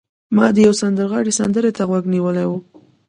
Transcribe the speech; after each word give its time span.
ما 0.35 0.47
د 0.55 0.57
یو 0.65 0.73
سندرغاړي 0.81 1.31
سندرې 1.39 1.71
ته 1.77 1.83
غوږ 1.89 2.03
نیولی 2.13 2.45
و 2.47 2.51